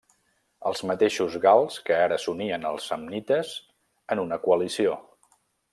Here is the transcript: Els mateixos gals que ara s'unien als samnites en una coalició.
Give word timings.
Els 0.69 0.79
mateixos 0.91 1.35
gals 1.43 1.77
que 1.89 1.99
ara 2.07 2.19
s'unien 2.23 2.67
als 2.73 2.89
samnites 2.93 3.55
en 4.17 4.27
una 4.27 4.45
coalició. 4.49 4.99